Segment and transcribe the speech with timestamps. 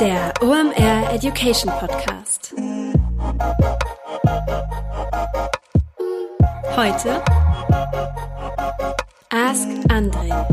[0.00, 2.54] Der OMR Education Podcast.
[6.76, 7.20] Heute
[9.30, 10.46] Ask Andre.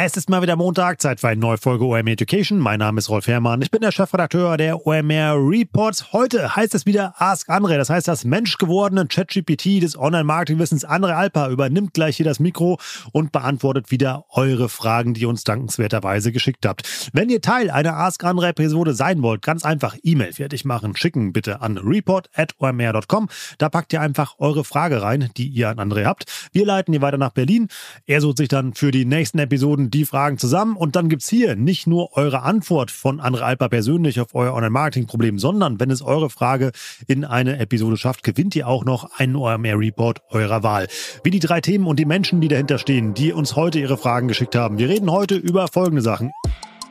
[0.00, 2.60] Es ist mal wieder Montag, Zeit für eine neue Folge OMR Education.
[2.60, 3.62] Mein Name ist Rolf Herrmann.
[3.62, 6.12] Ich bin der Chefredakteur der OMR Reports.
[6.12, 7.76] Heute heißt es wieder Ask Andre.
[7.78, 12.78] Das heißt, das menschgewordene ChatGPT des Online-Marketing-Wissens Andre Alpa übernimmt gleich hier das Mikro
[13.10, 17.10] und beantwortet wieder eure Fragen, die ihr uns dankenswerterweise geschickt habt.
[17.12, 20.94] Wenn ihr Teil einer Ask Andre Episode sein wollt, ganz einfach E-Mail fertig machen.
[20.94, 23.28] Schicken bitte an report.omr.com.
[23.58, 26.26] Da packt ihr einfach eure Frage rein, die ihr an Andre habt.
[26.52, 27.66] Wir leiten ihr weiter nach Berlin.
[28.06, 31.28] Er sucht sich dann für die nächsten Episoden Die Fragen zusammen und dann gibt es
[31.28, 36.02] hier nicht nur eure Antwort von Andre Alper persönlich auf euer Online-Marketing-Problem, sondern wenn es
[36.02, 36.72] eure Frage
[37.06, 40.88] in eine Episode schafft, gewinnt ihr auch noch einen OMR-Report eurer Wahl.
[41.24, 44.28] Wie die drei Themen und die Menschen, die dahinter stehen, die uns heute ihre Fragen
[44.28, 44.76] geschickt haben.
[44.76, 46.32] Wir reden heute über folgende Sachen.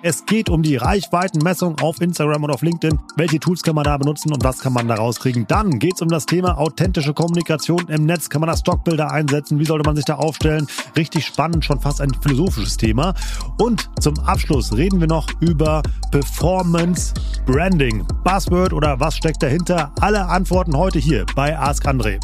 [0.07, 2.97] Es geht um die Reichweitenmessung auf Instagram und auf LinkedIn.
[3.17, 5.45] Welche Tools kann man da benutzen und was kann man da rauskriegen?
[5.49, 8.29] Dann geht es um das Thema authentische Kommunikation im Netz.
[8.29, 9.59] Kann man da Stockbilder einsetzen?
[9.59, 10.65] Wie sollte man sich da aufstellen?
[10.95, 13.15] Richtig spannend, schon fast ein philosophisches Thema.
[13.59, 17.13] Und zum Abschluss reden wir noch über Performance
[17.45, 18.07] Branding.
[18.23, 19.91] Buzzword oder was steckt dahinter?
[19.99, 22.17] Alle Antworten heute hier bei Ask André.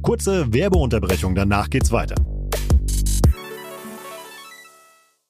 [0.00, 2.14] Kurze Werbeunterbrechung, danach geht's weiter.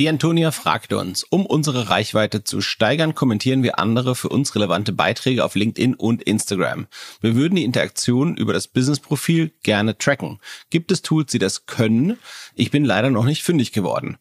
[0.00, 4.94] Die Antonia fragte uns, um unsere Reichweite zu steigern, kommentieren wir andere für uns relevante
[4.94, 6.86] Beiträge auf LinkedIn und Instagram.
[7.20, 10.38] Wir würden die Interaktion über das Business-Profil gerne tracken.
[10.70, 12.16] Gibt es Tools, die das können?
[12.54, 14.16] Ich bin leider noch nicht fündig geworden.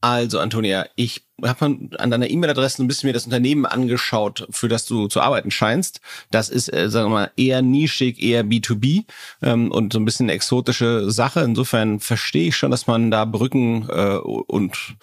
[0.00, 1.64] Also, Antonia, ich habe
[1.98, 6.00] an deiner E-Mail-Adresse ein bisschen mir das Unternehmen angeschaut, für das du zu arbeiten scheinst.
[6.30, 9.04] Das ist, äh, sagen wir mal, eher nischig, eher B2B
[9.42, 11.40] ähm, und so ein bisschen eine exotische Sache.
[11.40, 14.96] Insofern verstehe ich schon, dass man da Brücken äh, und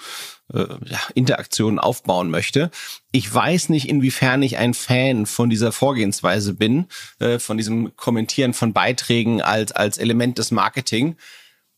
[0.54, 2.70] äh, ja, Interaktionen aufbauen möchte.
[3.12, 6.86] Ich weiß nicht, inwiefern ich ein Fan von dieser Vorgehensweise bin,
[7.20, 11.16] äh, von diesem Kommentieren von Beiträgen als, als Element des Marketing.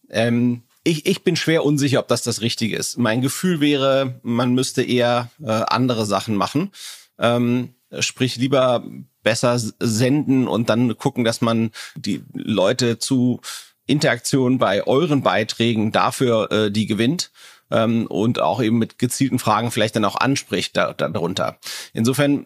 [0.09, 2.97] Ähm, ich, ich bin schwer unsicher, ob das das Richtige ist.
[2.97, 6.72] Mein Gefühl wäre, man müsste eher äh, andere Sachen machen.
[7.18, 8.85] Ähm, sprich, lieber
[9.23, 13.41] besser senden und dann gucken, dass man die Leute zu
[13.88, 17.31] Interaktion bei euren Beiträgen dafür äh, die gewinnt
[17.72, 21.57] ähm, und auch eben mit gezielten Fragen vielleicht dann auch anspricht da, darunter.
[21.94, 22.46] Insofern,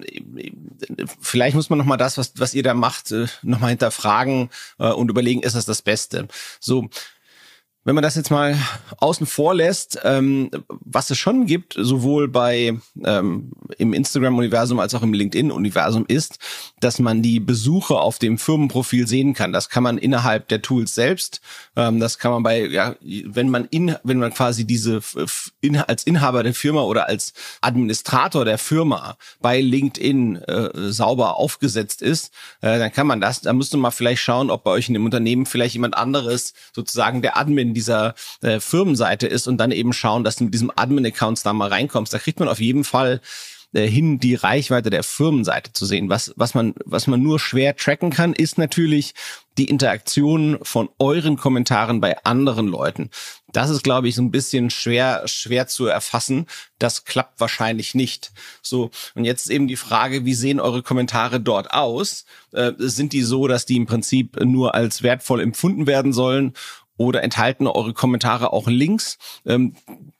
[1.20, 5.10] vielleicht muss man nochmal das, was, was ihr da macht, äh, nochmal hinterfragen äh, und
[5.10, 6.28] überlegen, ist das das Beste?
[6.60, 6.90] So,
[7.90, 8.56] wenn man das jetzt mal
[8.98, 15.02] außen vor lässt, ähm, was es schon gibt, sowohl bei ähm, im Instagram-Universum als auch
[15.02, 16.38] im LinkedIn-Universum, ist,
[16.82, 19.54] dass man die Besuche auf dem Firmenprofil sehen kann.
[19.54, 21.42] Das kann man innerhalb der Tools selbst.
[21.76, 25.02] Ähm, das kann man bei, ja, wenn man in, wenn man quasi diese
[25.60, 32.04] in, als Inhaber der Firma oder als Administrator der Firma bei LinkedIn äh, sauber aufgesetzt
[32.04, 33.42] ist, äh, dann kann man das.
[33.42, 37.24] Da müsste man vielleicht schauen, ob bei euch in dem Unternehmen vielleicht jemand anderes sozusagen
[37.24, 40.72] der Admin in dieser äh, Firmenseite ist und dann eben schauen, dass du mit diesem
[40.76, 42.14] Admin-Accounts da mal reinkommst.
[42.14, 43.22] Da kriegt man auf jeden Fall
[43.72, 46.10] äh, hin, die Reichweite der Firmenseite zu sehen.
[46.10, 49.14] Was, was man, was man nur schwer tracken kann, ist natürlich
[49.60, 53.12] die Interaktion von euren Kommentaren bei anderen Leuten.
[53.52, 56.48] Das ist, glaube ich, so ein bisschen schwer, schwer zu erfassen.
[56.80, 58.32] Das klappt wahrscheinlich nicht.
[58.64, 58.90] So.
[59.14, 62.26] Und jetzt eben die Frage, wie sehen eure Kommentare dort aus?
[62.52, 66.54] Äh, sind die so, dass die im Prinzip nur als wertvoll empfunden werden sollen?
[67.00, 69.74] Oder enthalten eure Kommentare auch Links, ähm,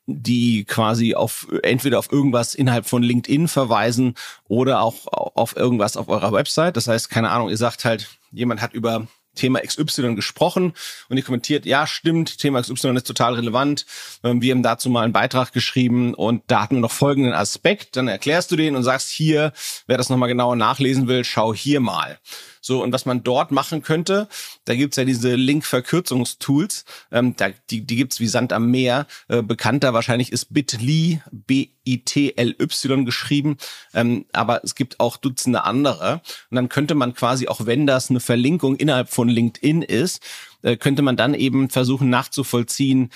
[0.08, 4.16] die quasi auf entweder auf irgendwas innerhalb von LinkedIn verweisen
[4.48, 6.78] oder auch auf irgendwas auf eurer Website.
[6.78, 10.74] Das heißt, keine Ahnung, ihr sagt halt, jemand hat über Thema XY gesprochen
[11.10, 13.86] und ihr kommentiert, ja, stimmt, Thema XY ist total relevant.
[14.24, 17.98] Ähm, wir haben dazu mal einen Beitrag geschrieben und da hatten wir noch folgenden Aspekt.
[17.98, 19.52] Dann erklärst du den und sagst hier,
[19.86, 22.20] wer das nochmal genauer nachlesen will, schau hier mal.
[22.62, 24.28] So, und was man dort machen könnte,
[24.66, 29.08] da gibt's ja diese Link-Verkürzungstools, ähm, da, die, die gibt's wie Sand am Meer.
[29.28, 33.58] Äh, bekannter wahrscheinlich ist Bitly, B-I-T-L-Y geschrieben,
[33.94, 36.22] ähm, aber es gibt auch Dutzende andere.
[36.50, 40.22] Und dann könnte man quasi, auch wenn das eine Verlinkung innerhalb von LinkedIn ist,
[40.62, 43.10] äh, könnte man dann eben versuchen nachzuvollziehen,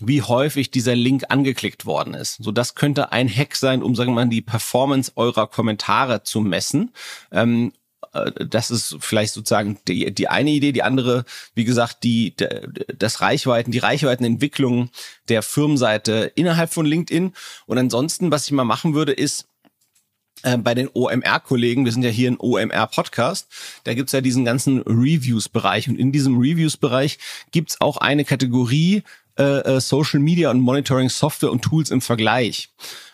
[0.00, 2.36] wie häufig dieser Link angeklickt worden ist.
[2.40, 6.40] So, das könnte ein Hack sein, um, sagen wir mal, die Performance eurer Kommentare zu
[6.40, 6.92] messen.
[7.32, 7.77] Ähm, äh,
[8.12, 10.72] das ist vielleicht sozusagen die, die eine Idee.
[10.72, 11.24] Die andere,
[11.54, 12.34] wie gesagt, die,
[12.96, 14.90] das Reichweiten, die Reichweitenentwicklung
[15.28, 17.32] der Firmenseite innerhalb von LinkedIn.
[17.66, 19.48] Und ansonsten, was ich mal machen würde, ist,
[20.42, 23.48] äh, bei den OMR-Kollegen, wir sind ja hier ein OMR-Podcast,
[23.84, 27.18] da gibt's ja diesen ganzen Reviews-Bereich und in diesem Reviews-Bereich
[27.50, 29.02] gibt's auch eine Kategorie
[29.38, 32.70] äh, äh Social Media und Monitoring Software und Tools im Vergleich.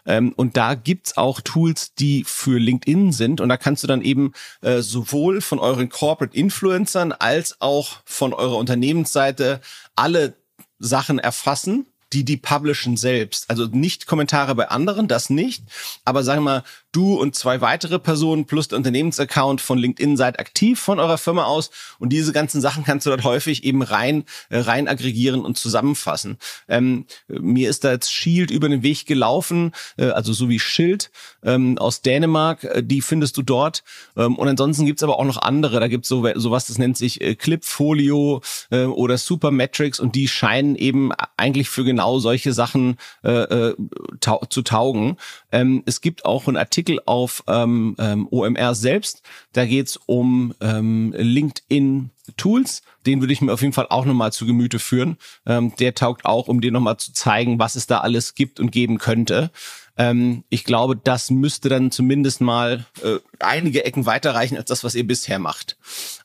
[0.06, 3.40] Ähm, und da gibt's auch Tools, die für LinkedIn sind.
[3.40, 8.32] Und da kannst du dann eben äh, sowohl von euren Corporate Influencern als auch von
[8.32, 9.60] eurer Unternehmensseite
[9.94, 10.34] alle
[10.78, 13.50] Sachen erfassen die die publishen selbst.
[13.50, 15.64] Also nicht Kommentare bei anderen, das nicht.
[16.04, 16.64] Aber sagen wir mal,
[16.96, 21.44] du und zwei weitere Personen plus der Unternehmensaccount von LinkedIn seid aktiv von eurer Firma
[21.44, 25.58] aus und diese ganzen Sachen kannst du dort häufig eben rein äh, rein aggregieren und
[25.58, 26.38] zusammenfassen.
[26.68, 31.10] Ähm, mir ist da jetzt Shield über den Weg gelaufen, äh, also so wie Schild
[31.42, 33.82] ähm, aus Dänemark, äh, die findest du dort.
[34.16, 35.80] Ähm, und ansonsten gibt's aber auch noch andere.
[35.80, 40.76] Da gibt's so sowas, das nennt sich äh, Clipfolio äh, oder Supermetrics und die scheinen
[40.76, 43.76] eben eigentlich für genau solche Sachen äh, äh,
[44.20, 45.16] ta zu taugen.
[45.52, 49.22] Ähm, es gibt auch einen Artikel Artikel auf ähm, ähm, OMR selbst.
[49.52, 52.82] Da geht's um ähm, LinkedIn Tools.
[53.06, 55.16] Den würde ich mir auf jeden Fall auch nochmal zu Gemüte führen.
[55.46, 58.70] Ähm, der taugt auch, um dir nochmal zu zeigen, was es da alles gibt und
[58.70, 59.50] geben könnte.
[59.96, 64.94] Ähm, ich glaube, das müsste dann zumindest mal äh, einige Ecken weiterreichen als das, was
[64.94, 65.78] ihr bisher macht.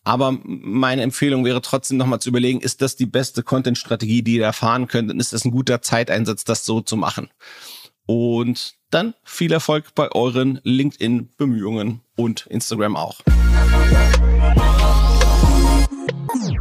[0.03, 4.45] Aber meine Empfehlung wäre trotzdem nochmal zu überlegen, ist das die beste Content-Strategie, die ihr
[4.45, 5.11] erfahren könnt?
[5.11, 7.29] Und ist das ein guter Zeiteinsatz, das so zu machen?
[8.09, 13.21] Und dann viel Erfolg bei euren LinkedIn-Bemühungen und Instagram auch.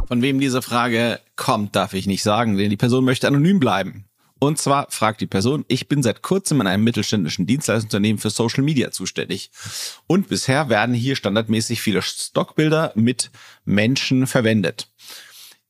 [0.07, 4.05] Von wem diese Frage kommt, darf ich nicht sagen, denn die Person möchte anonym bleiben.
[4.37, 8.63] Und zwar fragt die Person, ich bin seit kurzem in einem mittelständischen Dienstleistungsunternehmen für Social
[8.63, 9.49] Media zuständig.
[10.05, 13.31] Und bisher werden hier standardmäßig viele Stockbilder mit
[13.65, 14.87] Menschen verwendet.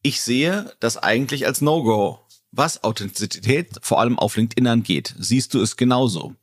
[0.02, 2.20] Ich sehe das eigentlich als No-Go
[2.52, 6.36] was Authentizität vor allem auf LinkedIn angeht, siehst du es genauso.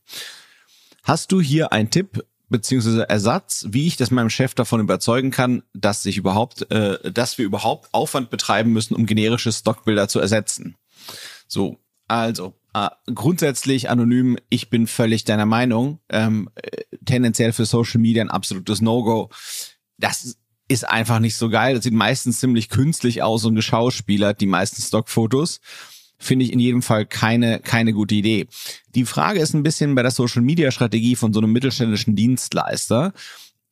[1.02, 5.62] Hast du hier einen Tipp beziehungsweise Ersatz, wie ich das meinem Chef davon überzeugen kann,
[5.74, 10.76] dass sich überhaupt, äh, dass wir überhaupt Aufwand betreiben müssen, um generische Stockbilder zu ersetzen?
[11.48, 14.38] So, also äh, grundsätzlich anonym.
[14.48, 16.00] Ich bin völlig deiner Meinung.
[16.08, 19.30] Ähm, äh, tendenziell für Social Media ein absolutes No-Go.
[19.98, 20.36] Das
[20.68, 21.74] ist einfach nicht so geil.
[21.74, 25.60] Das sieht meistens ziemlich künstlich aus und geschauspielert, die meisten Stockfotos
[26.18, 28.46] finde ich in jedem Fall keine, keine gute Idee.
[28.94, 33.12] Die Frage ist ein bisschen bei der Social Media Strategie von so einem mittelständischen Dienstleister.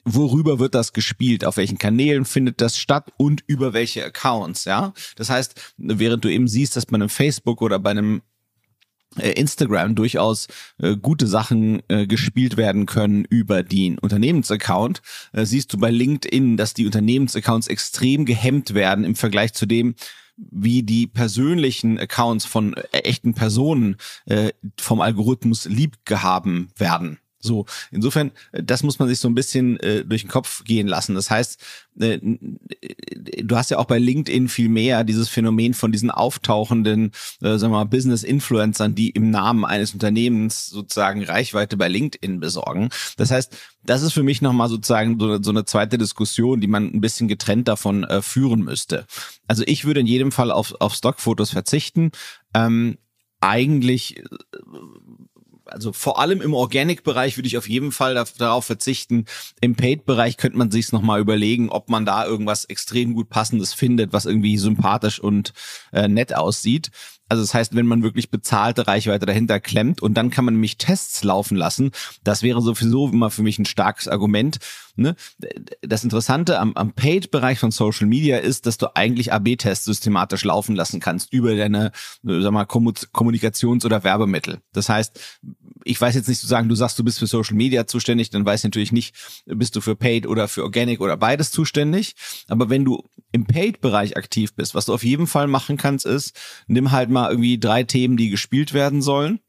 [0.05, 1.44] Worüber wird das gespielt?
[1.44, 4.67] Auf welchen Kanälen findet das statt und über welche Accounts?
[4.67, 8.20] Ja, das heißt, während du eben siehst, dass bei einem Facebook oder bei einem
[9.17, 10.49] äh, Instagram durchaus
[10.79, 15.02] äh, gute Sachen äh, gespielt werden können über den Unternehmensaccount,
[15.33, 19.95] äh, siehst du bei LinkedIn, dass die Unternehmensaccounts extrem gehemmt werden im Vergleich zu dem,
[20.37, 27.19] wie die persönlichen Accounts von äh, echten Personen äh, vom Algorithmus lieb gehaben werden.
[27.45, 30.89] So, insofern, äh, das muss man sich so ein bisschen äh, durch den Kopf gehen
[30.89, 31.15] lassen.
[31.15, 31.61] Das heißt,
[32.01, 37.59] äh, du hast ja auch bei LinkedIn viel mehr dieses Phänomen von diesen auftauchenden, äh,
[37.59, 42.89] sagen wir mal, Business-Influencern, die im Namen eines Unternehmens sozusagen Reichweite bei LinkedIn besorgen.
[43.17, 46.93] Das heißt, das ist für mich nochmal sozusagen so, so, eine zweite Diskussion, die man
[46.93, 49.07] ein bisschen getrennt davon äh, führen müsste.
[49.47, 52.11] Also ich würde in jedem Fall auf, auf Stockfotos verzichten.
[52.55, 52.97] Ähm,
[53.41, 54.23] eigentlich äh,
[55.66, 59.25] also vor allem im Organic-Bereich würde ich auf jeden Fall darauf verzichten.
[59.61, 63.73] Im Paid-Bereich könnte man sich noch mal überlegen, ob man da irgendwas extrem gut passendes
[63.73, 65.52] findet, was irgendwie sympathisch und
[65.92, 66.90] äh, nett aussieht.
[67.28, 70.76] Also das heißt, wenn man wirklich bezahlte Reichweite dahinter klemmt und dann kann man nämlich
[70.76, 71.90] Tests laufen lassen,
[72.23, 74.59] das wäre sowieso immer für mich ein starkes Argument.
[74.97, 75.16] Ne?
[75.81, 80.76] Das Interessante am, am Paid-Bereich von Social Media ist, dass du eigentlich AB-Tests systematisch laufen
[80.76, 84.61] lassen kannst über deine, sag mal, Kommunikations- oder Werbemittel.
[84.73, 85.19] Das heißt,
[85.85, 88.45] ich weiß jetzt nicht zu sagen, du sagst, du bist für Social Media zuständig, dann
[88.45, 89.14] weiß ich natürlich nicht,
[89.47, 92.14] bist du für Paid oder für Organic oder beides zuständig.
[92.49, 96.35] Aber wenn du im Paid-Bereich aktiv bist, was du auf jeden Fall machen kannst, ist,
[96.67, 99.41] nimm halt mal irgendwie drei Themen, die gespielt werden sollen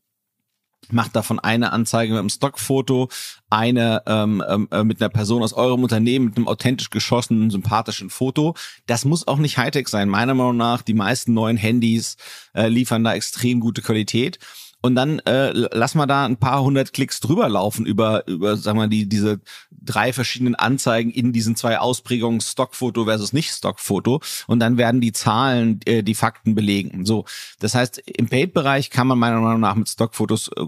[0.91, 3.09] macht davon eine Anzeige mit einem Stockfoto,
[3.49, 8.09] eine ähm, ähm, äh, mit einer Person aus eurem Unternehmen mit einem authentisch geschossenen, sympathischen
[8.09, 8.55] Foto.
[8.85, 10.09] Das muss auch nicht Hightech sein.
[10.09, 12.17] Meiner Meinung nach, die meisten neuen Handys
[12.53, 14.39] äh, liefern da extrem gute Qualität
[14.85, 18.77] und dann äh, lass mal da ein paar hundert Klicks drüber laufen über über sagen
[18.77, 24.59] wir die diese drei verschiedenen Anzeigen in diesen zwei Ausprägungen Stockfoto versus nicht Stockfoto und
[24.59, 27.03] dann werden die Zahlen äh, die Fakten belegen.
[27.03, 27.25] So,
[27.59, 30.65] das heißt im Paid Bereich kann man meiner Meinung nach mit Stockfotos äh,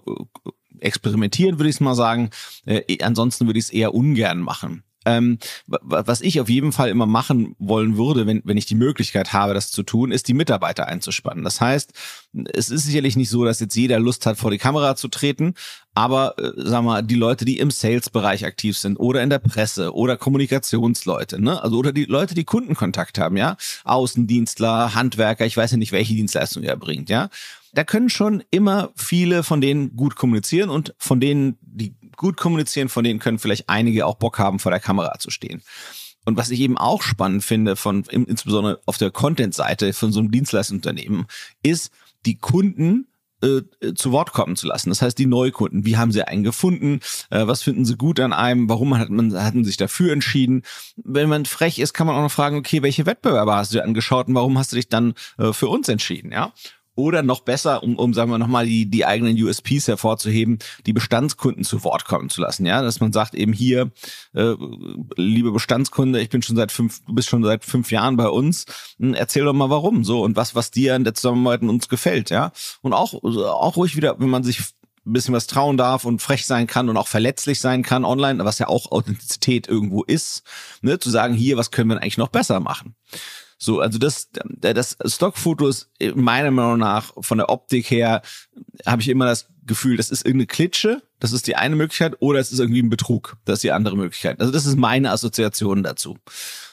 [0.80, 2.32] experimentieren, würde ich mal sagen.
[2.66, 4.84] Äh, ansonsten würde ich es eher ungern machen.
[5.08, 9.32] Ähm, was ich auf jeden Fall immer machen wollen würde, wenn, wenn ich die Möglichkeit
[9.32, 11.46] habe, das zu tun, ist die Mitarbeiter einzuspannen.
[11.46, 11.94] Das heißt,
[12.54, 15.54] es ist sicherlich nicht so, dass jetzt jeder Lust hat, vor die Kamera zu treten,
[15.94, 19.96] aber äh, sag mal, die Leute, die im Sales-Bereich aktiv sind oder in der Presse
[19.96, 21.64] oder Kommunikationsleute, ne?
[21.64, 26.16] Also oder die Leute, die Kundenkontakt haben, ja, Außendienstler, Handwerker, ich weiß ja nicht, welche
[26.16, 27.30] Dienstleistung er bringt, ja.
[27.72, 32.90] Da können schon immer viele von denen gut kommunizieren und von denen, die gut kommunizieren,
[32.90, 35.62] von denen können vielleicht einige auch Bock haben, vor der Kamera zu stehen.
[36.26, 40.30] Und was ich eben auch spannend finde, von insbesondere auf der Content-Seite von so einem
[40.30, 41.26] Dienstleistungsunternehmen,
[41.64, 41.92] ist,
[42.26, 43.08] die Kunden
[43.42, 43.62] äh,
[43.94, 44.90] zu Wort kommen zu lassen.
[44.90, 47.00] Das heißt, die Neukunden, wie haben sie einen gefunden?
[47.30, 48.68] Äh, was finden sie gut an einem?
[48.68, 50.64] Warum hat man, hatten sich dafür entschieden?
[50.98, 53.84] Wenn man frech ist, kann man auch noch fragen, okay, welche Wettbewerber hast du dir
[53.84, 56.32] angeschaut und warum hast du dich dann äh, für uns entschieden?
[56.32, 56.52] Ja.
[56.98, 61.64] Oder noch besser, um, um sagen wir nochmal die, die eigenen USPs hervorzuheben, die Bestandskunden
[61.64, 62.66] zu Wort kommen zu lassen.
[62.66, 63.92] Ja, dass man sagt eben hier,
[64.34, 64.56] äh,
[65.16, 68.66] liebe Bestandskunde, ich bin schon seit fünf, du bist schon seit fünf Jahren bei uns,
[68.98, 72.32] hm, erzähl doch mal warum so und was, was dir an der Zusammenarbeit uns gefällt,
[72.32, 72.52] ja.
[72.82, 74.60] Und auch, auch ruhig wieder, wenn man sich
[75.06, 78.44] ein bisschen was trauen darf und frech sein kann und auch verletzlich sein kann online,
[78.44, 80.42] was ja auch Authentizität irgendwo ist,
[80.82, 82.96] ne, zu sagen, hier, was können wir eigentlich noch besser machen?
[83.58, 88.22] So, also das, das Stockfoto ist meiner Meinung nach von der Optik her
[88.86, 92.40] habe ich immer das Gefühl, das ist irgendeine Klitsche, das ist die eine Möglichkeit, oder
[92.40, 94.40] es ist irgendwie ein Betrug, das ist die andere Möglichkeit.
[94.40, 96.18] Also das ist meine Assoziation dazu.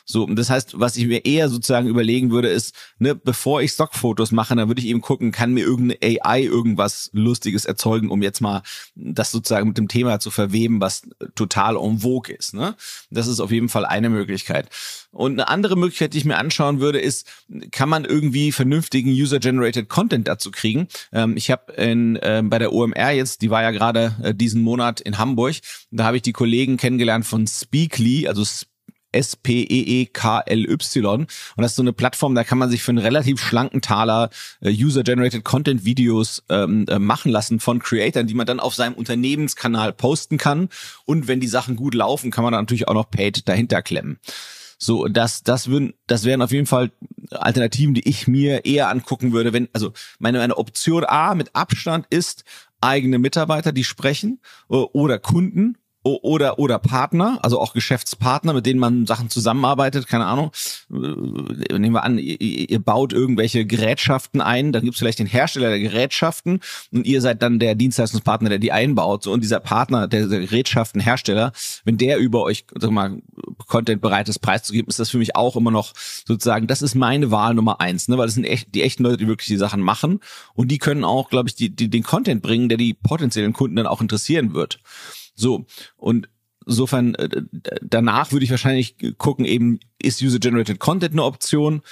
[0.04, 3.72] So, und das heißt, was ich mir eher sozusagen überlegen würde, ist, ne, bevor ich
[3.72, 8.22] Stockfotos mache, dann würde ich eben gucken, kann mir irgendeine AI irgendwas Lustiges erzeugen, um
[8.22, 8.62] jetzt mal
[8.94, 11.02] das sozusagen mit dem Thema zu verweben, was
[11.34, 12.54] total en vogue ist.
[12.54, 12.76] Ne?
[13.10, 14.68] Das ist auf jeden Fall eine Möglichkeit.
[15.10, 17.26] Und eine andere Möglichkeit, die ich mir anschauen würde, ist,
[17.70, 20.88] kann man irgendwie vernünftigen User-Generated Content dazu kriegen?
[21.12, 25.00] Ähm, ich habe äh, bei der OMR jetzt, die war ja gerade äh, diesen Monat
[25.00, 25.56] in Hamburg,
[25.90, 28.44] da habe ich die Kollegen kennengelernt von Speakly, also
[29.14, 31.06] S-P-E-E-K-L-Y.
[31.20, 34.30] Und das ist so eine Plattform, da kann man sich für einen relativ schlanken Taler
[34.60, 38.94] äh, User-Generated Content Videos ähm, äh, machen lassen von Creatern, die man dann auf seinem
[38.94, 40.68] Unternehmenskanal posten kann.
[41.04, 44.18] Und wenn die Sachen gut laufen, kann man dann natürlich auch noch Paid dahinter klemmen.
[44.78, 46.90] So, das, das würden, das wären auf jeden Fall
[47.30, 52.06] Alternativen, die ich mir eher angucken würde, wenn, also meine, meine Option A mit Abstand
[52.10, 52.44] ist
[52.80, 58.78] eigene Mitarbeiter, die sprechen, äh, oder Kunden, oder oder Partner, also auch Geschäftspartner, mit denen
[58.78, 60.50] man Sachen zusammenarbeitet, keine Ahnung.
[60.92, 65.26] Äh, nehmen wir an, ihr, ihr baut irgendwelche Gerätschaften ein, dann gibt es vielleicht den
[65.26, 66.60] Hersteller der Gerätschaften
[66.92, 69.22] und ihr seid dann der Dienstleistungspartner, der die einbaut.
[69.22, 71.52] So, und dieser Partner, der, der Gerätschaftenhersteller,
[71.84, 73.22] wenn der über euch sag mal,
[73.66, 75.94] Content bereit ist, preiszugeben, ist das für mich auch immer noch
[76.26, 78.18] sozusagen, das ist meine Wahl Nummer eins, ne?
[78.18, 80.20] weil das sind echt die echten Leute, die wirklich die Sachen machen
[80.54, 83.76] und die können auch, glaube ich, die, die, den Content bringen, der die potenziellen Kunden
[83.76, 84.80] dann auch interessieren wird.
[85.34, 86.28] So, und
[86.66, 87.42] insofern, äh,
[87.82, 91.82] danach würde ich wahrscheinlich gucken, eben, ist User-Generated Content eine Option?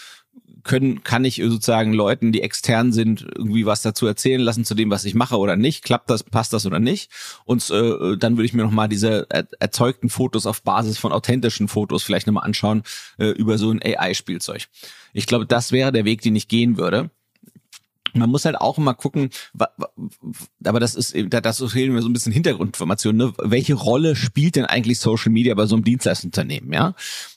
[0.64, 4.90] Können, kann ich sozusagen Leuten, die extern sind, irgendwie was dazu erzählen lassen zu dem,
[4.90, 5.82] was ich mache oder nicht?
[5.82, 7.10] Klappt das, passt das oder nicht?
[7.44, 12.04] Und äh, dann würde ich mir nochmal diese erzeugten Fotos auf Basis von authentischen Fotos
[12.04, 12.84] vielleicht nochmal anschauen
[13.18, 14.68] äh, über so ein AI-Spielzeug.
[15.12, 17.10] Ich glaube, das wäre der Weg, den ich gehen würde
[18.14, 19.30] man muss halt auch immer gucken,
[20.64, 23.34] aber das ist, das fehlen mir so ein bisschen Hintergrundinformationen, ne?
[23.38, 26.94] welche Rolle spielt denn eigentlich Social Media bei so einem Dienstleistungsunternehmen, ja?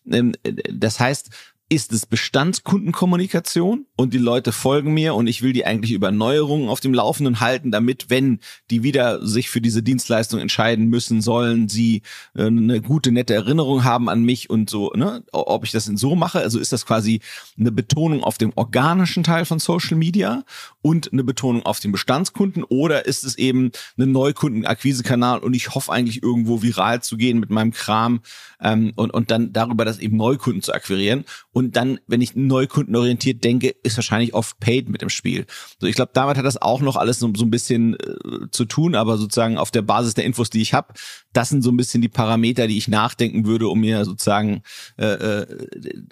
[0.10, 0.34] Ähm,
[0.72, 1.30] das heißt,
[1.68, 6.70] ist es Bestandskundenkommunikation und die Leute folgen mir und ich will die eigentlich über Neuerungen
[6.70, 11.68] auf dem Laufenden halten, damit, wenn die wieder sich für diese Dienstleistung entscheiden müssen sollen,
[11.68, 12.04] sie
[12.36, 15.98] äh, eine gute, nette Erinnerung haben an mich und so, ne, ob ich das denn
[15.98, 16.40] so mache.
[16.40, 17.22] Also ist das quasi
[17.58, 20.44] eine Betonung auf dem organischen Teil von Social Media
[20.84, 25.92] und eine Betonung auf den Bestandskunden oder ist es eben ein Neukundenakquisekanal und ich hoffe
[25.92, 28.22] eigentlich irgendwo viral zu gehen mit meinem Kram
[28.62, 33.42] ähm, und, und dann darüber das eben Neukunden zu akquirieren Und dann, wenn ich neukundenorientiert
[33.42, 35.46] denke, ist wahrscheinlich oft Paid mit im Spiel.
[35.80, 38.66] So, ich glaube, damit hat das auch noch alles so, so ein bisschen äh, zu
[38.66, 40.94] tun, aber sozusagen auf der Basis der Infos, die ich habe,
[41.32, 44.64] das sind so ein bisschen die Parameter, die ich nachdenken würde, um mir sozusagen
[44.98, 45.48] äh, äh,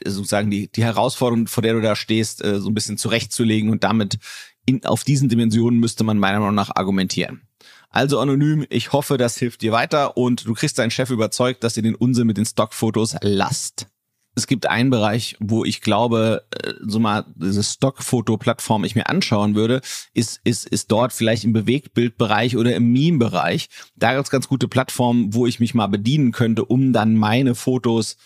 [0.06, 3.84] sozusagen die, die Herausforderung, vor der du da stehst, äh, so ein bisschen zurechtzulegen und
[3.84, 4.20] damit
[4.66, 7.42] in, auf diesen Dimensionen müsste man meiner Meinung nach argumentieren.
[7.90, 11.76] Also anonym, ich hoffe, das hilft dir weiter und du kriegst deinen Chef überzeugt, dass
[11.76, 13.88] ihr den Unsinn mit den Stockfotos lasst.
[14.36, 19.56] Es gibt einen Bereich, wo ich glaube, äh, so mal diese Stockfoto-Plattform ich mir anschauen
[19.56, 19.82] würde,
[20.14, 23.70] ist, ist, ist dort vielleicht im Bewegtbildbereich oder im Meme-Bereich.
[23.96, 28.18] Da gibt's ganz gute Plattformen, wo ich mich mal bedienen könnte, um dann meine Fotos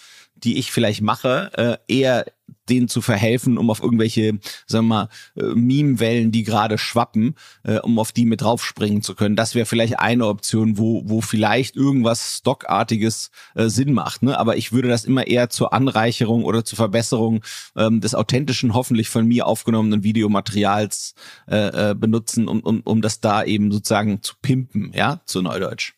[0.44, 2.26] die ich vielleicht mache, äh, eher
[2.70, 7.80] denen zu verhelfen, um auf irgendwelche, sagen wir mal, äh, Meme-Wellen, die gerade schwappen, äh,
[7.80, 9.36] um auf die mit draufspringen zu können.
[9.36, 14.24] Das wäre vielleicht eine Option, wo, wo vielleicht irgendwas Stockartiges äh, Sinn macht.
[14.24, 14.38] Ne?
[14.38, 17.44] Aber ich würde das immer eher zur Anreicherung oder zur Verbesserung
[17.76, 21.16] ähm, des authentischen, hoffentlich von mir aufgenommenen Videomaterials
[21.48, 25.94] äh, äh, benutzen, um, um, um das da eben sozusagen zu pimpen, ja, zu Neudeutsch.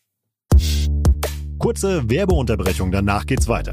[1.58, 3.72] Kurze Werbeunterbrechung, danach geht's weiter.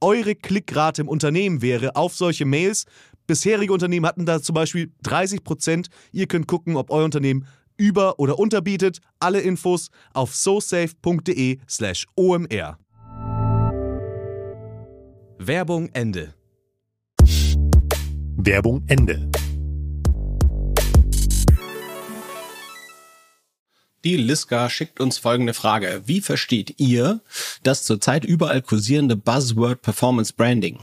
[0.00, 2.84] eure Klickrate im Unternehmen wäre auf solche Mails.
[3.26, 5.88] Bisherige Unternehmen hatten da zum Beispiel 30 Prozent.
[6.12, 9.00] Ihr könnt gucken, ob euer Unternehmen über- oder unterbietet.
[9.18, 12.78] Alle Infos auf sosafe.de/slash omr.
[15.38, 16.34] Werbung Ende.
[18.36, 19.30] Werbung Ende.
[24.02, 26.02] Die Liska schickt uns folgende Frage.
[26.06, 27.20] Wie versteht ihr
[27.62, 30.78] das zurzeit überall kursierende Buzzword Performance Branding?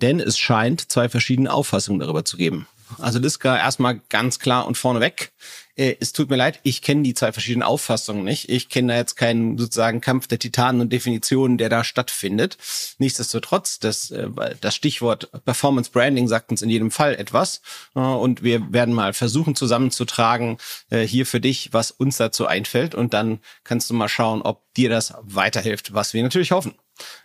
[0.00, 2.68] Denn es scheint zwei verschiedene Auffassungen darüber zu geben.
[2.98, 5.32] Also Liska erstmal ganz klar und vorneweg.
[5.76, 8.48] Äh, es tut mir leid, ich kenne die zwei verschiedenen Auffassungen nicht.
[8.48, 12.58] Ich kenne da jetzt keinen sozusagen Kampf der Titanen und Definitionen, der da stattfindet.
[12.98, 14.28] Nichtsdestotrotz, das, äh,
[14.60, 17.62] das Stichwort Performance Branding sagt uns in jedem Fall etwas.
[17.94, 20.58] Äh, und wir werden mal versuchen zusammenzutragen
[20.90, 22.94] hier für dich, was uns dazu einfällt.
[22.94, 26.74] Und dann kannst du mal schauen, ob dir das weiterhilft, was wir natürlich hoffen.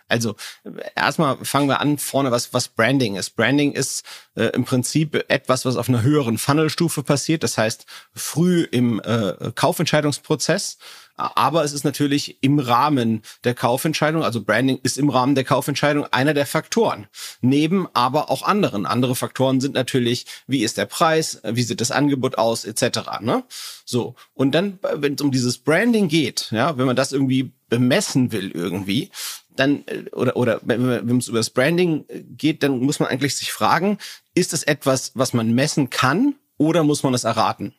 [0.08, 0.36] Also
[0.96, 3.36] erstmal fangen wir an vorne, was, was Branding ist.
[3.36, 4.04] Branding ist
[4.36, 7.42] äh, im Prinzip etwas, was auf einer höheren Funnelstufe passiert.
[7.42, 10.78] Das heißt, früh im äh, Kaufentscheidungsprozess.
[11.18, 16.06] Aber es ist natürlich im Rahmen der Kaufentscheidung, also Branding ist im Rahmen der Kaufentscheidung
[16.12, 17.08] einer der Faktoren.
[17.40, 18.86] Neben aber auch anderen.
[18.86, 23.20] Andere Faktoren sind natürlich, wie ist der Preis, wie sieht das Angebot aus, etc.
[23.20, 23.42] Ne?
[23.84, 24.14] So.
[24.34, 28.52] Und dann, wenn es um dieses Branding geht, ja, wenn man das irgendwie bemessen will
[28.52, 29.10] irgendwie,
[29.58, 33.36] dann, äh, oder, oder wenn es über das Branding äh, geht, dann muss man eigentlich
[33.36, 33.98] sich fragen,
[34.34, 37.74] ist es etwas, was man messen kann oder muss man es erraten?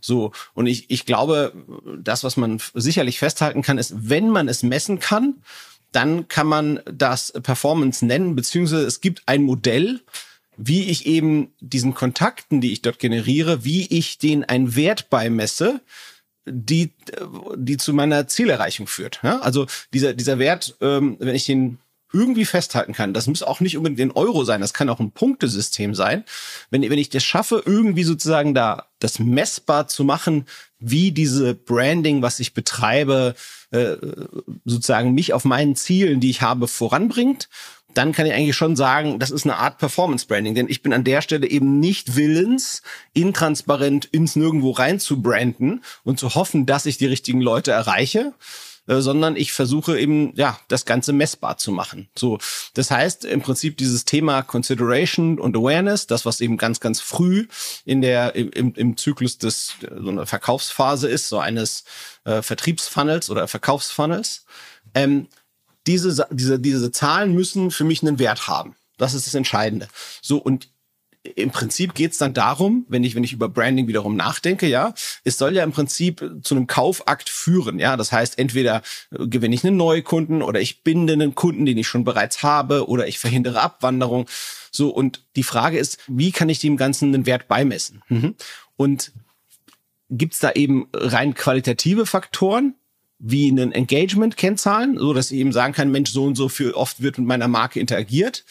[0.00, 1.52] So, und ich, ich glaube,
[1.98, 5.42] das, was man sicherlich festhalten kann, ist, wenn man es messen kann,
[5.90, 10.00] dann kann man das Performance nennen, beziehungsweise es gibt ein Modell,
[10.56, 15.80] wie ich eben diesen Kontakten, die ich dort generiere, wie ich denen einen Wert beimesse,
[16.46, 16.92] die,
[17.56, 19.20] die zu meiner Zielerreichung führt.
[19.22, 19.40] Ja?
[19.40, 21.78] Also dieser, dieser Wert, ähm, wenn ich den
[22.12, 25.10] irgendwie festhalten kann, das muss auch nicht unbedingt in Euro sein, das kann auch ein
[25.10, 26.24] Punktesystem sein.
[26.70, 30.46] Wenn, wenn ich das schaffe, irgendwie sozusagen da das messbar zu machen,
[30.78, 33.34] wie diese Branding, was ich betreibe,
[33.70, 33.96] äh,
[34.64, 37.48] sozusagen mich auf meinen Zielen, die ich habe, voranbringt
[37.96, 40.92] dann kann ich eigentlich schon sagen, das ist eine Art Performance Branding, denn ich bin
[40.92, 42.82] an der Stelle eben nicht willens,
[43.14, 48.34] intransparent ins Nirgendwo rein zu branden und zu hoffen, dass ich die richtigen Leute erreiche,
[48.86, 52.08] äh, sondern ich versuche eben ja das Ganze messbar zu machen.
[52.14, 52.38] So,
[52.74, 57.48] das heißt im Prinzip dieses Thema Consideration und Awareness, das was eben ganz ganz früh
[57.86, 61.84] in der im, im Zyklus des so einer Verkaufsphase ist, so eines
[62.24, 64.44] äh, Vertriebsfunnels oder Verkaufsfunnels.
[64.94, 65.28] Ähm,
[65.86, 68.76] diese, diese, diese Zahlen müssen für mich einen Wert haben.
[68.98, 69.88] Das ist das Entscheidende.
[70.22, 70.68] So, und
[71.34, 74.94] im Prinzip geht's dann darum, wenn ich, wenn ich über Branding wiederum nachdenke, ja,
[75.24, 77.96] es soll ja im Prinzip zu einem Kaufakt führen, ja.
[77.96, 81.88] Das heißt, entweder gewinne ich einen neuen Kunden oder ich binde einen Kunden, den ich
[81.88, 84.26] schon bereits habe, oder ich verhindere Abwanderung.
[84.70, 88.02] So, und die Frage ist, wie kann ich dem Ganzen einen Wert beimessen?
[88.08, 88.34] Mhm.
[88.76, 89.12] Und
[90.10, 92.74] gibt's da eben rein qualitative Faktoren,
[93.18, 97.02] wie einen Engagement-Kennzahlen, so dass ich eben sagen kann, Mensch, so und so viel oft
[97.02, 98.44] wird mit meiner Marke interagiert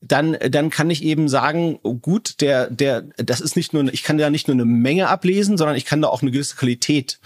[0.00, 4.02] dann, dann kann ich eben sagen, oh gut, der, der, das ist nicht nur, ich
[4.02, 7.18] kann da nicht nur eine Menge ablesen, sondern ich kann da auch eine gewisse Qualität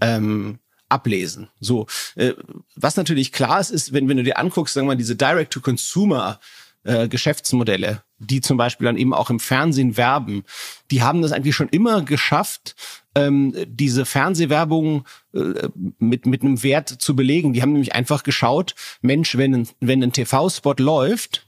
[0.00, 1.48] ähm, ablesen.
[1.60, 2.34] So, äh,
[2.76, 6.40] was natürlich klar ist, ist, wenn, wenn du dir anguckst, sagen wir mal, diese Direct-to-Consumer
[6.84, 10.44] äh, Geschäftsmodelle, die zum Beispiel dann eben auch im Fernsehen werben,
[10.90, 12.76] die haben das eigentlich schon immer geschafft,
[13.14, 15.04] ähm, diese Fernsehwerbung
[15.34, 17.52] äh, mit, mit einem Wert zu belegen.
[17.52, 21.46] Die haben nämlich einfach geschaut, Mensch, wenn ein, wenn ein TV-Spot läuft,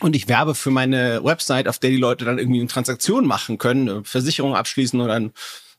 [0.00, 3.58] und ich werbe für meine Website, auf der die Leute dann irgendwie eine Transaktion machen
[3.58, 5.32] können, eine Versicherung abschließen oder ein,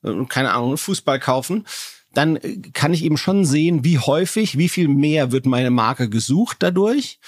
[0.04, 1.66] äh, keine Ahnung, einen Fußball kaufen,
[2.14, 6.10] dann äh, kann ich eben schon sehen, wie häufig, wie viel mehr wird meine Marke
[6.10, 7.20] gesucht dadurch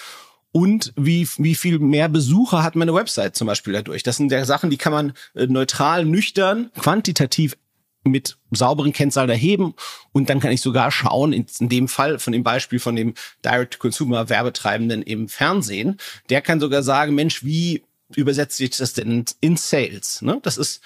[0.52, 4.04] und wie, wie viel mehr Besucher hat meine Website zum Beispiel dadurch.
[4.04, 7.58] Das sind ja Sachen, die kann man äh, neutral, nüchtern, quantitativ
[8.04, 9.76] mit sauberen Kennzahlen erheben
[10.12, 13.14] und dann kann ich sogar schauen, in, dem Fall von dem Beispiel von dem
[13.46, 15.98] Direct-to-Consumer-Werbetreibenden im Fernsehen,
[16.30, 17.84] der kann sogar sagen, Mensch, wie
[18.16, 20.22] übersetzt sich das denn in Sales?
[20.22, 20.40] Ne?
[20.42, 20.82] Das ist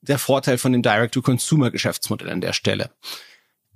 [0.00, 2.90] der Vorteil von dem Direct-to-Consumer-Geschäftsmodell an der Stelle.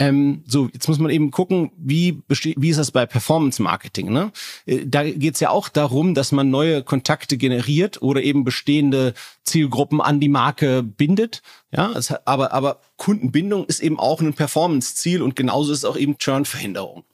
[0.01, 4.13] Ähm, so, jetzt muss man eben gucken, wie, wie ist das bei Performance Marketing?
[4.13, 4.31] Ne?
[4.67, 9.15] Äh, da geht es ja auch darum, dass man neue Kontakte generiert oder eben bestehende
[9.43, 11.43] Zielgruppen an die Marke bindet.
[11.73, 16.19] Ja, es, aber, aber Kundenbindung ist eben auch ein Performance-Ziel und genauso ist auch eben
[16.19, 17.05] Churn-Verhinderung.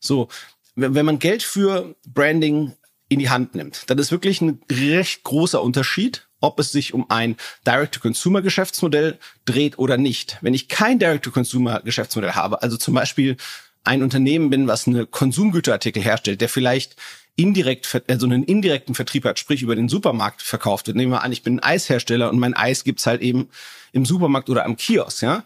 [0.00, 0.28] So,
[0.74, 2.72] wenn man Geld für Branding
[3.08, 7.10] in die Hand nimmt, dann ist wirklich ein recht großer Unterschied, ob es sich um
[7.10, 10.38] ein Direct-to-Consumer-Geschäftsmodell dreht oder nicht.
[10.42, 13.36] Wenn ich kein Direct-to-Consumer-Geschäftsmodell habe, also zum Beispiel
[13.82, 16.96] ein Unternehmen bin, was eine Konsumgüterartikel herstellt, der vielleicht
[17.36, 20.96] indirekt, also einen indirekten Vertrieb hat, sprich über den Supermarkt verkauft wird.
[20.96, 23.48] Nehmen wir an, ich bin ein Eishersteller und mein Eis gibt's halt eben
[23.92, 25.44] im Supermarkt oder am Kiosk, ja.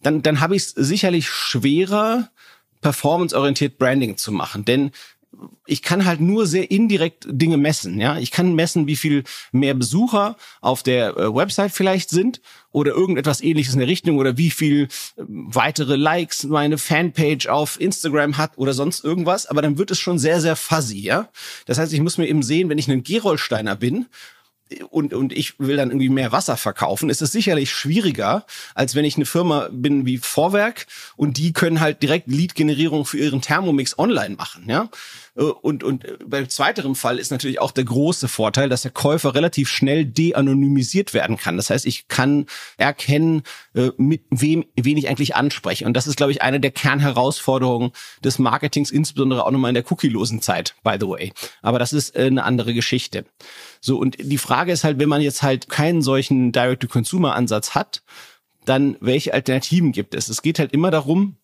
[0.00, 2.30] Dann, dann habe ich es sicherlich schwerer,
[2.80, 4.64] performanceorientiert Branding zu machen.
[4.64, 4.92] Denn
[5.66, 8.00] ich kann halt nur sehr indirekt Dinge messen.
[8.00, 12.92] Ja, ich kann messen, wie viel mehr Besucher auf der äh, Website vielleicht sind oder
[12.92, 18.38] irgendetwas Ähnliches in der Richtung oder wie viel äh, weitere Likes meine Fanpage auf Instagram
[18.38, 19.46] hat oder sonst irgendwas.
[19.46, 21.00] Aber dann wird es schon sehr sehr fuzzy.
[21.00, 21.28] Ja,
[21.66, 24.06] das heißt, ich muss mir eben sehen, wenn ich ein Gerolsteiner bin
[24.90, 29.04] und, und ich will dann irgendwie mehr Wasser verkaufen, ist es sicherlich schwieriger, als wenn
[29.04, 33.98] ich eine Firma bin wie Vorwerk und die können halt direkt Lead-Generierung für ihren Thermomix
[33.98, 34.88] online machen, ja.
[35.38, 38.90] Äh, und, und äh, bei zweiterem Fall ist natürlich auch der große Vorteil, dass der
[38.90, 41.56] Käufer relativ schnell de-anonymisiert werden kann.
[41.56, 43.42] Das heißt, ich kann erkennen,
[43.74, 45.86] äh, mit wem, wen ich eigentlich anspreche.
[45.86, 49.90] Und das ist, glaube ich, eine der Kernherausforderungen des Marketings, insbesondere auch nochmal in der
[49.90, 51.32] cookielosen Zeit, by the way.
[51.62, 53.24] Aber das ist eine andere Geschichte.
[53.80, 58.02] So, und die Frage ist halt, wenn man jetzt halt keinen solchen Direct-to-Consumer-Ansatz hat,
[58.64, 60.28] dann welche Alternativen gibt es?
[60.28, 61.36] Es geht halt immer darum,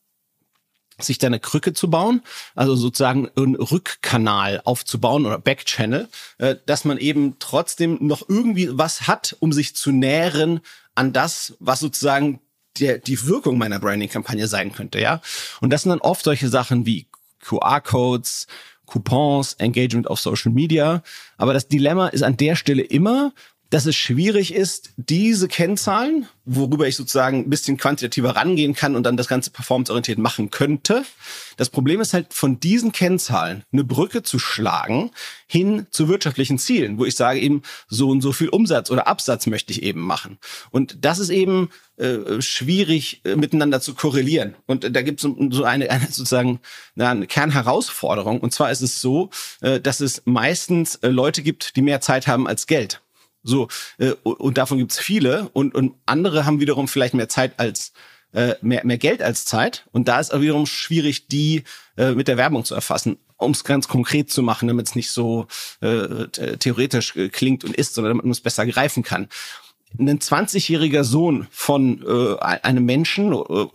[1.01, 2.23] sich da eine Krücke zu bauen,
[2.55, 9.09] also sozusagen einen Rückkanal aufzubauen oder Backchannel, äh, dass man eben trotzdem noch irgendwie was
[9.09, 10.61] hat, um sich zu nähren
[10.95, 12.41] an das, was sozusagen
[12.79, 15.21] der, die Wirkung meiner Branding-Kampagne sein könnte, ja.
[15.61, 17.07] Und das sind dann oft solche Sachen wie
[17.41, 18.47] QR-Codes,
[18.87, 21.03] Coupons, Engagement auf Social Media.
[21.37, 23.33] Aber das Dilemma ist an der Stelle immer,
[23.71, 29.05] dass es schwierig ist, diese Kennzahlen, worüber ich sozusagen ein bisschen quantitativer rangehen kann und
[29.05, 31.05] dann das Ganze performanceorientiert machen könnte.
[31.57, 35.11] Das Problem ist halt, von diesen Kennzahlen eine Brücke zu schlagen
[35.47, 39.47] hin zu wirtschaftlichen Zielen, wo ich sage eben, so und so viel Umsatz oder Absatz
[39.47, 40.39] möchte ich eben machen.
[40.71, 44.57] Und das ist eben äh, schwierig äh, miteinander zu korrelieren.
[44.67, 46.61] Und äh, da gibt es so eine, eine sozusagen
[46.99, 48.41] eine Kernherausforderung.
[48.41, 52.27] Und zwar ist es so, äh, dass es meistens äh, Leute gibt, die mehr Zeit
[52.27, 53.01] haben als Geld.
[53.45, 57.93] So, äh, und davon gibt's viele und, und andere haben wiederum vielleicht mehr Zeit als
[58.33, 59.87] äh, mehr, mehr Geld als Zeit.
[59.93, 61.63] Und da ist auch wiederum schwierig, die
[61.97, 65.11] äh, mit der Werbung zu erfassen, um es ganz konkret zu machen, damit es nicht
[65.11, 65.47] so
[65.81, 66.27] äh,
[66.59, 69.29] theoretisch äh, klingt und ist, sondern damit man es besser greifen kann
[69.99, 73.67] ein 20-jähriger Sohn von äh, einem Menschen, äh,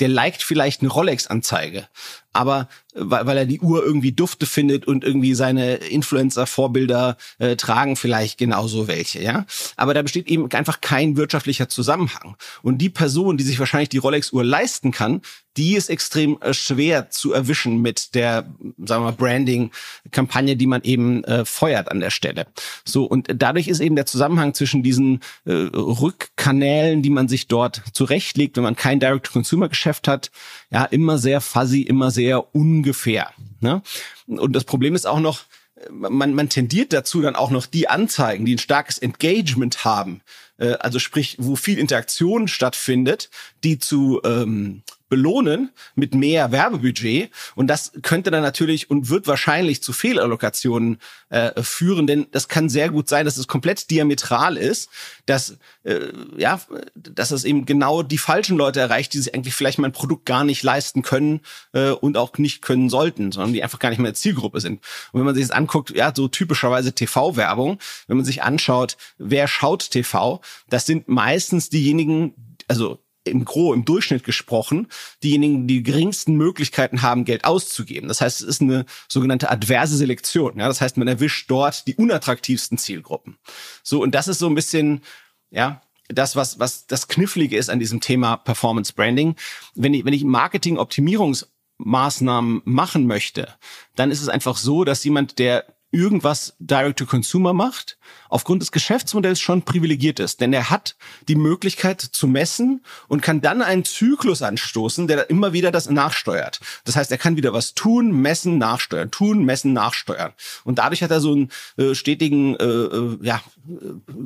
[0.00, 1.88] der liked vielleicht eine Rolex-Anzeige,
[2.32, 7.56] aber äh, weil, weil er die Uhr irgendwie dufte findet und irgendwie seine Influencer-Vorbilder äh,
[7.56, 9.46] tragen vielleicht genauso welche, ja.
[9.76, 12.36] Aber da besteht eben einfach kein wirtschaftlicher Zusammenhang.
[12.62, 15.22] Und die Person, die sich wahrscheinlich die Rolex-Uhr leisten kann,
[15.56, 18.46] die ist extrem äh, schwer zu erwischen mit der,
[18.78, 22.46] sagen wir mal, Branding-Kampagne, die man eben äh, feuert an der Stelle.
[22.84, 27.82] So, und dadurch ist eben der Zusammenhang zwischen diesen äh, Rückkanälen, die man sich dort
[27.92, 30.30] zurechtlegt, wenn man kein Direct-to-Consumer-Geschäft hat,
[30.70, 33.30] ja, immer sehr fuzzy, immer sehr ungefähr.
[33.60, 33.82] Ne?
[34.26, 35.44] Und das Problem ist auch noch,
[35.90, 40.20] man, man tendiert dazu dann auch noch die Anzeigen, die ein starkes Engagement haben,
[40.58, 43.30] äh, also sprich, wo viel Interaktion stattfindet,
[43.64, 44.82] die zu ähm,
[45.12, 47.30] belohnen mit mehr Werbebudget.
[47.54, 50.96] Und das könnte dann natürlich und wird wahrscheinlich zu Fehlallokationen
[51.28, 54.88] äh, führen, denn das kann sehr gut sein, dass es komplett diametral ist,
[55.26, 56.62] dass äh, ja,
[56.94, 60.44] dass es eben genau die falschen Leute erreicht, die sich eigentlich vielleicht mein Produkt gar
[60.44, 61.40] nicht leisten können
[61.74, 64.80] äh, und auch nicht können sollten, sondern die einfach gar nicht mehr Zielgruppe sind.
[65.12, 69.46] Und wenn man sich das anguckt, ja, so typischerweise TV-Werbung, wenn man sich anschaut, wer
[69.46, 74.88] schaut TV, das sind meistens diejenigen, also im Gro, im Durchschnitt gesprochen,
[75.22, 78.08] diejenigen, die geringsten Möglichkeiten haben, Geld auszugeben.
[78.08, 80.58] Das heißt, es ist eine sogenannte adverse Selektion.
[80.58, 83.38] Ja, das heißt, man erwischt dort die unattraktivsten Zielgruppen.
[83.82, 85.02] So, und das ist so ein bisschen,
[85.50, 89.36] ja, das, was, was das Knifflige ist an diesem Thema Performance Branding.
[89.74, 93.54] Wenn ich, wenn ich Marketing-Optimierungsmaßnahmen machen möchte,
[93.94, 99.62] dann ist es einfach so, dass jemand, der irgendwas Direct-to-Consumer macht, aufgrund des Geschäftsmodells schon
[99.62, 100.40] privilegiert ist.
[100.40, 100.96] Denn er hat
[101.28, 106.60] die Möglichkeit zu messen und kann dann einen Zyklus anstoßen, der immer wieder das nachsteuert.
[106.84, 110.32] Das heißt, er kann wieder was tun, messen, nachsteuern, tun, messen, nachsteuern.
[110.64, 113.42] Und dadurch hat er so einen äh, stetigen, äh, äh ja,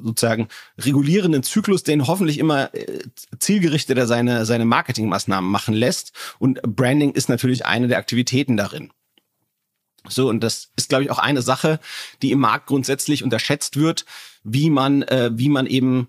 [0.03, 0.49] sozusagen
[0.79, 3.01] regulierenden Zyklus, den hoffentlich immer äh,
[3.39, 6.13] zielgerichteter seine, seine Marketingmaßnahmen machen lässt.
[6.39, 8.93] Und Branding ist natürlich eine der Aktivitäten darin.
[10.09, 11.81] So, und das ist, glaube ich, auch eine Sache,
[12.23, 14.05] die im Markt grundsätzlich unterschätzt wird,
[14.45, 16.09] wie man, äh, wie man eben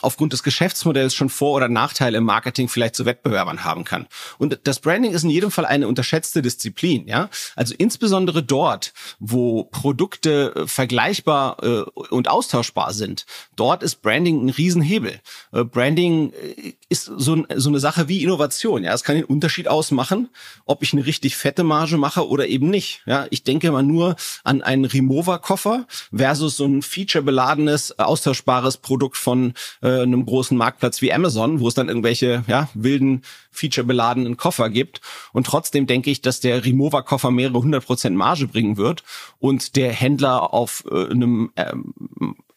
[0.00, 4.06] aufgrund des Geschäftsmodells schon Vor- oder Nachteile im Marketing vielleicht zu Wettbewerbern haben kann.
[4.38, 7.28] Und das Branding ist in jedem Fall eine unterschätzte Disziplin, ja.
[7.56, 14.50] Also insbesondere dort, wo Produkte äh, vergleichbar äh, und austauschbar sind, dort ist Branding ein
[14.50, 15.20] Riesenhebel.
[15.52, 18.92] Äh, Branding äh, ist so, so eine Sache wie Innovation, ja.
[18.92, 20.28] Es kann den Unterschied ausmachen,
[20.64, 23.26] ob ich eine richtig fette Marge mache oder eben nicht, ja.
[23.30, 29.51] Ich denke mal nur an einen Remover-Koffer versus so ein featurebeladenes, austauschbares Produkt von
[29.82, 35.00] äh, einem großen Marktplatz wie Amazon, wo es dann irgendwelche ja, wilden, featurebeladenen Koffer gibt.
[35.32, 39.02] Und trotzdem denke ich, dass der Remover-Koffer mehrere hundert Prozent Marge bringen wird
[39.38, 41.94] und der Händler auf äh, einem ähm,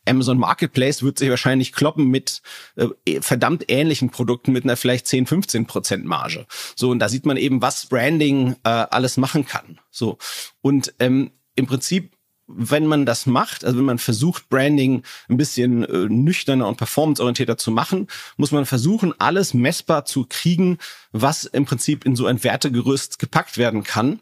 [0.07, 2.41] Amazon Marketplace wird sich wahrscheinlich kloppen mit
[2.75, 6.45] äh, verdammt ähnlichen Produkten mit einer vielleicht 10, 15 Prozent Marge.
[6.75, 9.79] So, und da sieht man eben, was Branding äh, alles machen kann.
[9.89, 10.17] So.
[10.61, 12.14] Und ähm, im Prinzip
[12.47, 17.57] wenn man das macht, also wenn man versucht, Branding ein bisschen äh, nüchterner und performanceorientierter
[17.57, 20.77] zu machen, muss man versuchen, alles messbar zu kriegen,
[21.11, 24.19] was im Prinzip in so ein Wertegerüst gepackt werden kann.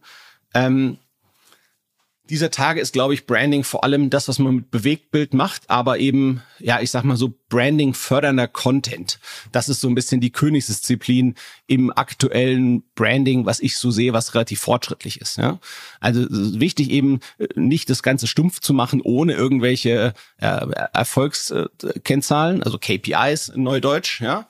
[0.53, 0.97] Ähm,
[2.29, 5.99] dieser Tage ist, glaube ich, Branding vor allem das, was man mit Bewegtbild macht, aber
[5.99, 9.19] eben, ja, ich sag mal so Branding fördernder Content.
[9.51, 11.35] Das ist so ein bisschen die Königsdisziplin
[11.67, 15.37] im aktuellen Branding, was ich so sehe, was relativ fortschrittlich ist.
[15.37, 15.59] Ja?
[15.99, 22.79] Also wichtig eben äh, nicht das Ganze stumpf zu machen, ohne irgendwelche äh, Erfolgskennzahlen, also
[22.79, 24.47] KPIs in Neudeutsch, ja,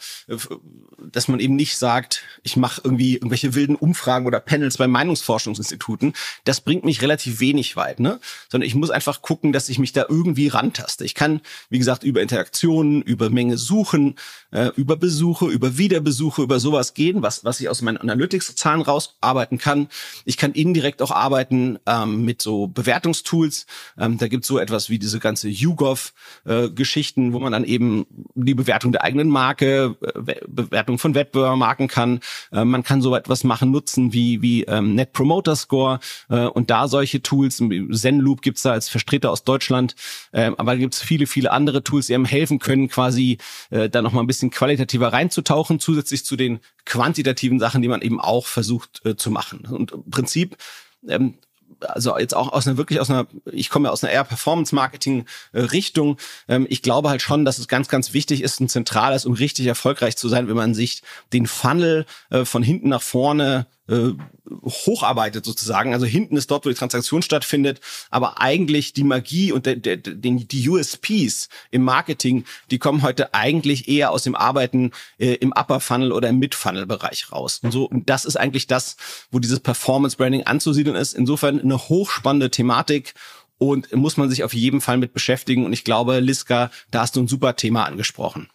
[0.98, 6.14] dass man eben nicht sagt, ich mache irgendwie irgendwelche wilden Umfragen oder Panels bei Meinungsforschungsinstituten.
[6.46, 8.22] Das bringt mich relativ wenig weit, ne?
[8.50, 11.04] Sondern ich muss einfach gucken, dass ich mich da irgendwie rantaste.
[11.04, 14.16] Ich kann, wie gesagt, über Interaktionen, über Menge suchen,
[14.52, 19.58] äh, über Besuche, über Wiederbesuche, über sowas gehen, was, was ich aus meinen Analytics-Zahlen rausarbeiten
[19.58, 19.88] kann.
[20.26, 23.66] Ich kann indirekt auch arbeiten ähm, mit so Bewertungstools.
[23.98, 28.54] Ähm, da gibt's so etwas wie diese ganze YouGov-Geschichten, äh, wo man dann eben die
[28.54, 32.20] Bewertung der eigenen Marke, äh, Bewertung von Wettbewerbermarken kann.
[32.52, 36.70] Äh, man kann so etwas machen, nutzen wie, wie ähm, Net Promoter Score äh, und
[36.70, 37.62] da solche Tools.
[37.92, 39.96] Zenloop gibt's da als Vertreter aus Deutschland,
[40.32, 43.38] äh, aber gibt's viele, viele andere Tools, die einem helfen können, quasi
[43.70, 48.02] äh, da noch mal ein bisschen qualitativer reinzutauchen, zusätzlich zu den quantitativen Sachen, die man
[48.02, 49.66] eben auch versucht äh, zu machen.
[49.66, 50.58] Und im Prinzip
[51.08, 51.36] ähm,
[51.82, 56.18] also jetzt auch aus einer wirklich aus einer, ich komme ja aus einer eher Performance-Marketing-Richtung.
[56.48, 59.34] Ähm, ich glaube halt schon, dass es ganz, ganz wichtig ist und zentral ist, um
[59.34, 64.12] richtig erfolgreich zu sein, wenn man sich den Funnel äh, von hinten nach vorne äh,
[64.64, 65.94] hocharbeitet sozusagen.
[65.94, 69.98] Also hinten ist dort, wo die Transaktion stattfindet, aber eigentlich die Magie und der, der,
[69.98, 75.52] den, die USPs im Marketing, die kommen heute eigentlich eher aus dem Arbeiten äh, im
[75.52, 77.60] Upper Funnel oder im Mid Funnel Bereich raus.
[77.62, 78.96] Und so, und das ist eigentlich das,
[79.32, 81.14] wo dieses Performance Branding anzusiedeln ist.
[81.14, 83.14] Insofern eine hochspannende Thematik
[83.58, 85.66] und muss man sich auf jeden Fall mit beschäftigen.
[85.66, 88.50] Und ich glaube, Liska, da hast du ein super Thema angesprochen.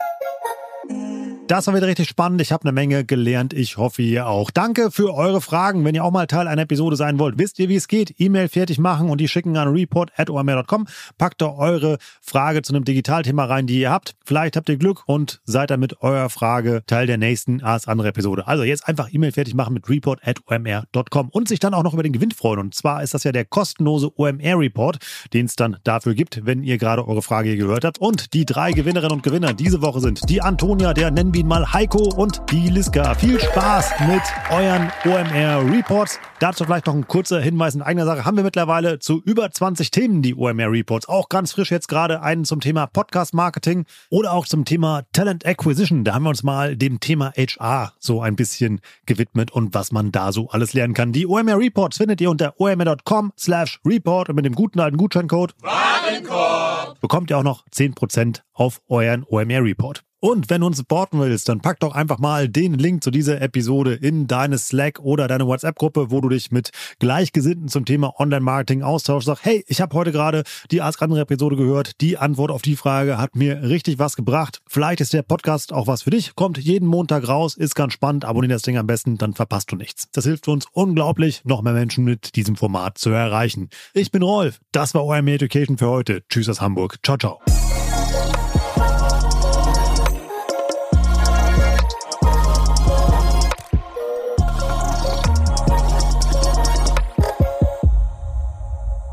[1.48, 2.42] Das war wieder richtig spannend.
[2.42, 3.54] Ich habe eine Menge gelernt.
[3.54, 4.50] Ich hoffe, ihr auch.
[4.50, 5.82] Danke für eure Fragen.
[5.82, 8.16] Wenn ihr auch mal Teil einer Episode sein wollt, wisst ihr, wie es geht.
[8.18, 10.86] E-Mail fertig machen und die schicken an report.omr.com.
[11.16, 14.14] Packt da eure Frage zu einem Digitalthema rein, die ihr habt.
[14.26, 18.46] Vielleicht habt ihr Glück und seid damit eurer Frage Teil der nächsten As andere Episode.
[18.46, 22.12] Also jetzt einfach E-Mail fertig machen mit report.omr.com und sich dann auch noch über den
[22.12, 22.58] Gewinn freuen.
[22.58, 24.98] Und zwar ist das ja der kostenlose OMR-Report,
[25.32, 27.98] den es dann dafür gibt, wenn ihr gerade eure Frage hier gehört habt.
[27.98, 31.46] Und die drei Gewinnerinnen und Gewinner diese Woche sind die Antonia, der nennen wir ihn
[31.46, 33.14] mal Heiko und die Liska.
[33.14, 36.18] Viel Spaß mit euren OMR Reports.
[36.40, 38.24] Dazu vielleicht noch ein kurzer Hinweis in eigener Sache.
[38.24, 41.08] Haben wir mittlerweile zu über 20 Themen die OMR Reports.
[41.08, 45.46] Auch ganz frisch jetzt gerade einen zum Thema Podcast Marketing oder auch zum Thema Talent
[45.46, 46.02] Acquisition.
[46.02, 50.10] Da haben wir uns mal dem Thema HR so ein bisschen gewidmet und was man
[50.10, 51.12] da so alles lernen kann.
[51.12, 55.54] Die OMR Reports findet ihr unter omr.com slash report und mit dem guten alten Gutscheincode
[55.62, 60.02] Warenkorb bekommt ihr auch noch 10% auf euren OMR Report.
[60.20, 63.40] Und wenn du uns supporten willst, dann pack doch einfach mal den Link zu dieser
[63.40, 68.82] Episode in deine Slack oder deine WhatsApp-Gruppe, wo du dich mit Gleichgesinnten zum Thema Online-Marketing
[68.82, 69.26] austauschst.
[69.26, 72.00] Sag, hey, ich habe heute gerade die Ask andere Episode gehört.
[72.00, 74.60] Die Antwort auf die Frage hat mir richtig was gebracht.
[74.66, 76.34] Vielleicht ist der Podcast auch was für dich.
[76.34, 78.24] Kommt jeden Montag raus, ist ganz spannend.
[78.24, 80.08] Abonnier das Ding am besten, dann verpasst du nichts.
[80.12, 83.68] Das hilft uns unglaublich, noch mehr Menschen mit diesem Format zu erreichen.
[83.94, 84.58] Ich bin Rolf.
[84.72, 86.22] Das war OMR Education für heute.
[86.28, 86.98] Tschüss aus Hamburg.
[87.04, 87.40] Ciao, ciao.